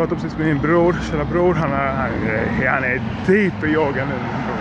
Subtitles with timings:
[0.00, 1.54] pratade precis med min bror, kära bror.
[1.54, 2.10] Han är, han
[2.62, 4.14] är, han är deep i yoga nu.
[4.14, 4.58] Min bror.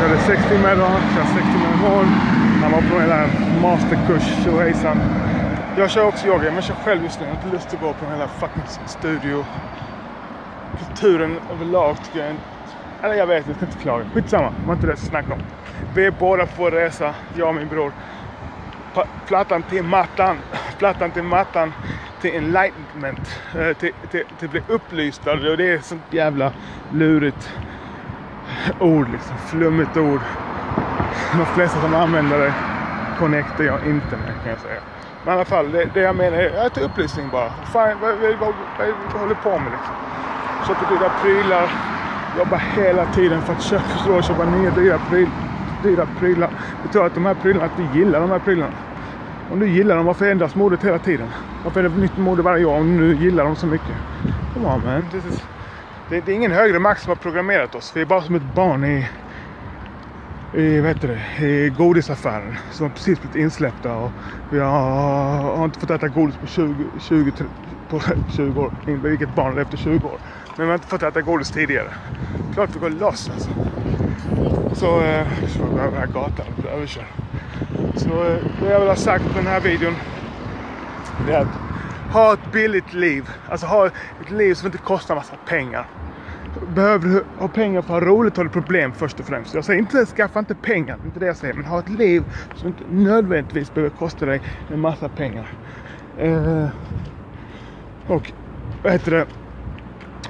[0.00, 2.06] Körde 6 timmar idag, kör 6 timmar imorgon.
[2.62, 3.28] Han var på en där
[3.62, 4.98] masterkurs, tjohejsan.
[5.76, 7.26] Jag kör också yoga, men jag kör själv just nu.
[7.26, 9.44] Jag har inte lust att gå på den hela fucking studio.
[10.78, 12.36] Kulturen överlag tycker jag är
[13.02, 14.04] eller jag vet, jag ska inte klaga.
[14.14, 15.40] Skitsamma, det var inte det jag snacka om.
[15.94, 17.92] Vi är båda på resa, jag och min bror.
[19.26, 20.36] Plattan till mattan.
[20.78, 21.72] Plattan till mattan.
[22.22, 23.40] Till enlightenment.
[23.54, 25.32] Eh, till, till, till att bli upplysta.
[25.32, 26.52] Och det är ett sånt jävla
[26.92, 27.52] lurigt
[28.80, 29.36] ord liksom.
[29.36, 30.20] Flummigt ord.
[31.38, 32.54] De flesta som använder det
[33.18, 34.80] connectar jag inte med kan jag säga.
[35.24, 37.50] Men i alla fall, det, det jag menar är till upplysning bara.
[37.50, 38.54] Fan, vad, vad, vad,
[39.12, 39.94] vad håller på med liksom?
[40.66, 41.70] Köper dyra prylar
[42.38, 45.28] jobbar hela tiden för att köpa, förstå, köpa nya dyra, pryl,
[45.82, 46.50] dyra prylar.
[46.82, 48.72] Det tror att de här prylarna, att du gillar de här prylarna.
[49.52, 51.28] Om du gillar dem, varför ändras modet hela tiden?
[51.64, 53.96] Varför är det nytt mode varje år om du gillar dem så mycket?
[54.54, 54.98] Come on man.
[54.98, 55.42] Is,
[56.08, 57.92] det, det, är ingen högre makt som har programmerat oss.
[57.94, 59.08] Vi är bara som ett barn i,
[60.54, 64.10] i, vad heter det, i godisaffären som har precis blivit insläppta och
[64.50, 67.32] vi har, har inte fått äta godis på 20, 20,
[67.88, 68.00] på
[68.36, 68.72] 20 år.
[68.86, 70.18] Vilket barn efter 20 år.
[70.56, 71.88] Men vi har inte fått äta godis tidigare.
[72.54, 73.50] Klart vi går loss alltså.
[74.74, 77.04] Så, eh, så går över här gatan och överkörd.
[77.96, 79.94] Så eh, det jag vill ha sagt med den här videon.
[81.26, 81.72] Det är att
[82.12, 83.30] ha ett billigt liv.
[83.48, 85.86] Alltså ha ett liv som inte kostar massa pengar.
[86.74, 89.54] Behöver du ha pengar för att ha roligt har du problem först och främst.
[89.54, 91.54] Jag säger inte skaffa inte pengar, inte det jag säger.
[91.54, 92.22] Men ha ett liv
[92.54, 95.48] som inte nödvändigtvis behöver kosta dig en massa pengar.
[96.18, 96.68] Eh,
[98.06, 98.32] och
[98.82, 99.26] vad heter det?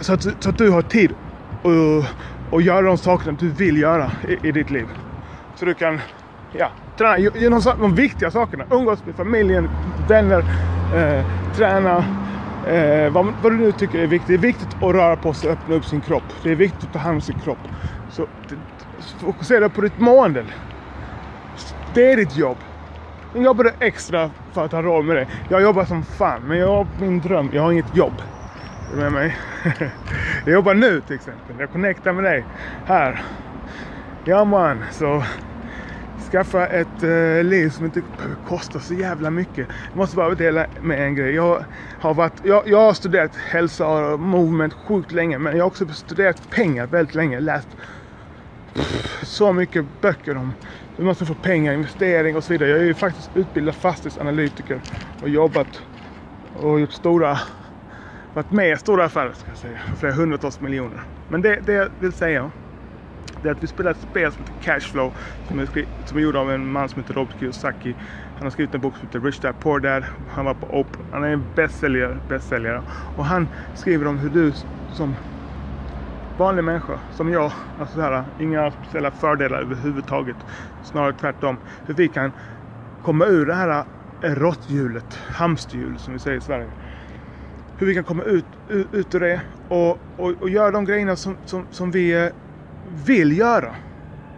[0.00, 1.14] Så att, så att du har tid
[2.52, 4.86] att, göra de sakerna du vill göra i, i ditt liv.
[5.54, 6.00] Så du kan
[6.52, 8.64] ja, träna, göra de, de viktiga sakerna.
[8.70, 9.68] Umgås med familjen,
[10.10, 10.44] vänner,
[10.94, 11.24] eh,
[11.56, 12.04] träna.
[12.66, 14.28] Eh, vad, vad, du nu tycker är viktigt.
[14.28, 16.22] Det är viktigt att röra på sig och öppna upp sin kropp.
[16.42, 17.58] Det är viktigt att ta hand om sin kropp.
[18.10, 18.26] Så,
[19.18, 20.44] fokusera på ditt mående.
[21.94, 22.56] Det är ditt jobb.
[23.34, 25.26] Jag jobbade extra för att ha råd med det.
[25.48, 27.50] Jag jobbar som fan, men jag har min dröm.
[27.52, 28.22] Jag har inget jobb.
[28.92, 29.36] Är du med mig?
[30.44, 31.56] jag jobbar nu till exempel.
[31.58, 32.44] Jag connectar med dig
[32.86, 33.22] här.
[34.24, 35.22] Ja man, så
[36.30, 39.68] skaffa ett eh, liv som inte behöver kosta så jävla mycket.
[39.88, 41.34] Jag måste bara dela med en grej.
[41.34, 41.64] Jag
[42.00, 45.38] har, varit, jag, jag har studerat hälsa och movement sjukt länge.
[45.38, 47.40] Men jag har också studerat pengar väldigt länge.
[47.40, 47.68] Läst
[48.74, 50.52] pff, så mycket böcker om
[50.96, 52.70] hur man ska få pengar, investering och så vidare.
[52.70, 54.80] Jag är ju faktiskt utbildad fastighetsanalytiker
[55.22, 55.82] och jobbat
[56.52, 57.38] och gjort stora
[58.34, 59.78] varit med i stora affärer ska jag säga.
[59.98, 61.00] Flera hundratals miljoner.
[61.28, 62.50] Men det, det jag vill säga
[63.42, 65.16] det är att vi spelar ett spel som heter Cashflow
[65.48, 65.68] som är,
[66.08, 67.94] som är gjord av en man som heter Robert Kiyosaki.
[68.34, 70.04] Han har skrivit en bok som heter Rich Dad Poor Dad.
[70.28, 71.06] Han var på Oprah.
[71.12, 72.82] Han är en bästsäljare, bästsäljare.
[73.16, 74.52] Och han skriver om hur du
[74.96, 75.16] som
[76.38, 80.36] vanlig människa, som jag, alltså så här, inga speciella fördelar överhuvudtaget.
[80.82, 81.58] Snarare tvärtom.
[81.84, 82.32] Hur vi kan
[83.02, 83.84] komma ur det här
[84.22, 86.70] råtthjulet, hamsterhjulet som vi säger i Sverige
[87.80, 91.16] hur vi kan komma ut, ut, ut ur det och, och, och göra de grejerna
[91.16, 92.30] som, som, som vi
[93.06, 93.74] vill göra.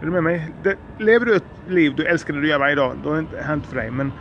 [0.01, 0.53] Är du med mig?
[0.63, 3.19] Det, lever du ett liv du älskar det du gör varje dag, då är det
[3.19, 3.91] inte hänt för dig.
[3.91, 4.11] Men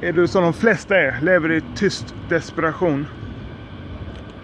[0.00, 3.06] är du som de flesta är, lever i tyst desperation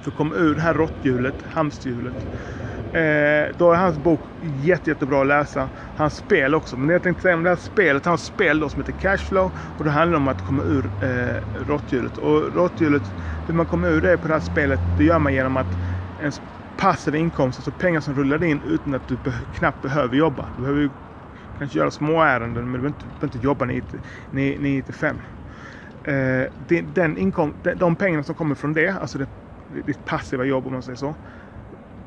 [0.03, 2.27] för att komma ur det här råtthjulet, hamsterhjulet.
[2.93, 4.21] Eh, då är hans bok
[4.62, 5.69] jätte, jättebra att läsa.
[5.97, 6.77] Hans spel också.
[6.77, 9.51] Men det jag tänkte säga om det här spelet, hans spel då som heter Cashflow.
[9.78, 12.19] Och det handlar om att komma ur eh, råtthjulet.
[12.19, 13.03] Och råtthjulet
[13.47, 15.67] hur man kommer ur det på det här spelet, det gör man genom att
[16.21, 16.41] ens
[16.76, 20.50] passiva inkomst, alltså pengar som rullar in utan att du be knappt behöver jobba.
[20.56, 20.91] Du behöver ju
[21.59, 23.64] kanske göra små ärenden men du behöver inte, du behöver inte jobba
[24.31, 25.20] 9 till 5.
[26.04, 26.47] Eh,
[26.84, 29.28] den inkom, de pengarna som kommer från det, alltså det,
[29.82, 31.16] ditt passiva jobb om man säger så.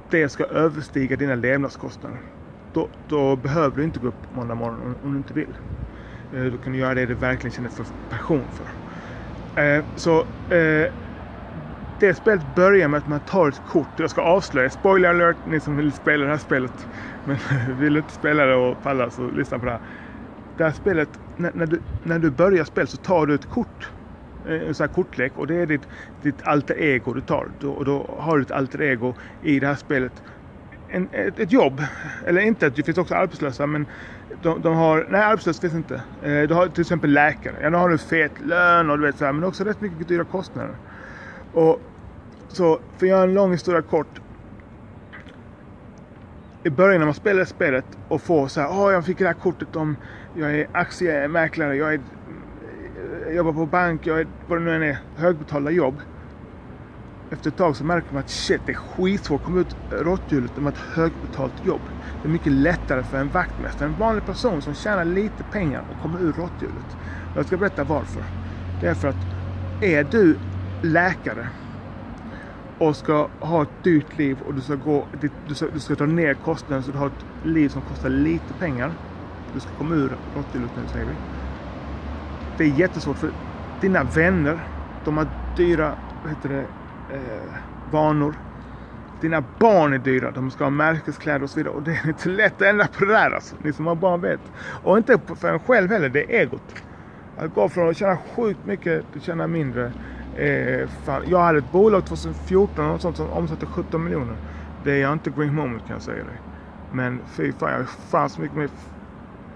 [0.09, 2.19] Det ska överstiga dina levnadskostnader.
[2.71, 5.57] Då, då behöver du inte gå upp måndag morgon om, om du inte vill.
[6.31, 8.69] Eh, då kan du göra det du verkligen känner för passion för.
[9.63, 10.19] Eh, så
[10.55, 10.87] eh,
[11.99, 13.87] det spelet börjar med att man tar ett kort.
[13.97, 16.87] Jag ska avslöja, spoiler alert, ni som vill spela det här spelet.
[17.25, 17.37] Men
[17.79, 19.81] vill inte spela det och falla så lyssna på det här.
[20.57, 23.89] Det här spelet, när, när, du, när du börjar spelet så tar du ett kort.
[24.47, 25.87] Eh, en sån här kortlek och det är ditt,
[26.21, 27.47] ditt alter ego du tar.
[27.63, 29.13] Och då har du ett alter ego
[29.43, 30.23] i det här spelet.
[30.91, 31.83] En, ett, ett, jobb,
[32.25, 33.85] eller inte, det finns också arbetslösa men
[34.41, 36.01] de, de har, nej arbetslösa finns inte.
[36.23, 39.17] Eh, du har till exempel läkare, ja då har du fet lön och du vet
[39.17, 40.75] så här, men också rätt mycket dyra kostnader.
[41.53, 41.81] Och
[42.49, 44.21] så för att göra en lång historia kort.
[46.63, 49.33] I början när man spelar spelet och får så här, oh, jag fick det här
[49.33, 49.95] kortet om
[50.35, 52.01] jag är aktiemäklare, jag, är,
[53.25, 56.01] jag jobbar på bank, jag är vad det nu än är, högbetalda jobb.
[57.31, 60.57] efter ett tag så märker man att shit, det är skitsvårt att komma ut råtthjulet
[60.57, 61.81] med ett högbetalt jobb.
[62.21, 66.01] Det är mycket lättare för en vaktmästare, en vanlig person som tjänar lite pengar och
[66.01, 66.97] kommer ur råtthjulet.
[67.35, 68.23] Jag ska berätta varför.
[68.81, 69.25] Det är för att
[69.81, 70.39] är du
[70.81, 71.47] läkare
[72.79, 75.07] och ska ha ett dyrt liv och du ska, gå,
[75.47, 78.53] du ska, du ska ta ner kostnaden så du har ett liv som kostar lite
[78.53, 78.91] pengar.
[79.53, 81.11] Du ska komma ur råtthjulet nu säger vi.
[82.57, 83.31] Det är jättesvårt för
[83.81, 84.59] dina vänner,
[85.05, 85.27] de har
[85.57, 86.65] dyra vad heter det,
[87.15, 87.53] eh,
[87.91, 88.35] vanor.
[89.21, 91.73] Dina barn är dyra, de ska ha märkeskläder och så vidare.
[91.73, 93.55] Och det är inte lätt att ändra på det där alltså.
[93.63, 94.39] Ni som har barn vet.
[94.83, 96.75] Och inte för en själv heller, det är egot.
[97.37, 99.93] Att gå från att tjäna sjukt mycket till att tjäna mindre.
[100.39, 101.23] Eh, fan.
[101.27, 104.35] Jag hade ett bolag 2014 och sånt som omsatte 17 miljoner.
[104.83, 106.41] Det är inte green moment kan jag säga dig.
[106.91, 108.69] Men fy fan, jag har fan så mycket mer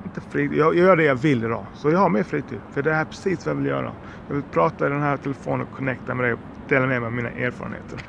[0.04, 0.58] inte fritid.
[0.58, 1.66] Jag, jag gör det jag vill idag.
[1.74, 2.60] Så jag har mer fritid.
[2.72, 3.92] För det här är precis vad jag vill göra.
[4.28, 7.08] Jag vill prata i den här telefonen och connecta med dig och dela med mig
[7.08, 8.00] av mina erfarenheter.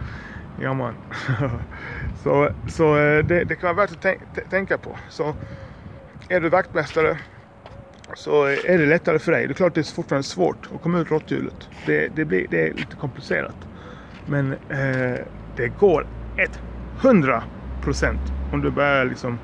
[0.60, 0.94] Ja man.
[2.22, 4.96] så så eh, det, det, kan vara värt att tänka på.
[5.08, 5.34] Så
[6.28, 7.18] är du vaktmästare
[8.14, 9.46] så är det lättare för dig.
[9.46, 11.68] Det är klart det är fortfarande svårt att komma ut råtthjulet.
[11.86, 13.56] Det, det, blir, det är lite komplicerat.
[14.26, 15.18] Men eh,
[15.56, 16.06] det går
[17.00, 17.42] 100%
[18.52, 19.38] om du börjar liksom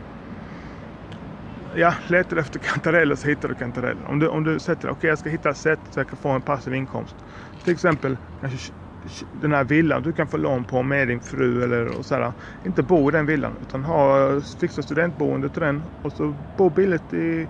[1.76, 4.04] ja, letar efter kantareller så hittar du kantareller.
[4.04, 6.18] Om du, om du sätter, okej okay, jag ska hitta ett sätt så jag kan
[6.18, 7.16] få en passiv inkomst.
[7.64, 8.72] Till exempel kanske
[9.32, 12.32] den här villan du kan få lån på med din fru eller och sådär.
[12.64, 17.12] Inte bo i den villan utan ha, fixa studentboende till den och så bo billigt
[17.12, 17.48] i,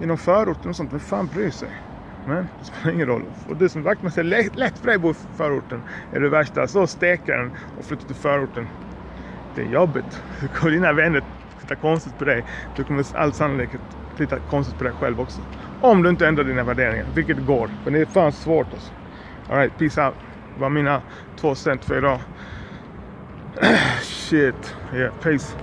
[0.00, 0.92] i någon förort och sånt.
[0.92, 1.68] Vem fan bryr sig?
[2.26, 3.22] Men det spelar ingen roll.
[3.48, 5.82] Och du som vaktmästare, lätt, lätt för dig att bo i förorten.
[6.12, 8.68] Är du värsta så stekaren och flyttar till förorten.
[9.54, 10.22] Det är jobbigt.
[10.62, 11.22] Dina vänner
[11.60, 12.44] titta konstigt på dig.
[12.76, 13.80] Du kommer all sannolikhet
[14.16, 15.40] titta konstigt på dig själv också.
[15.80, 17.70] Om du inte ändrar dina värderingar, vilket går.
[17.84, 18.92] Men det är fan svårt alltså.
[19.48, 20.14] Alright, peace out.
[20.54, 21.02] Det var mina
[21.36, 22.20] två cent för idag.
[24.02, 24.76] Shit.
[24.94, 25.56] Yeah, peace.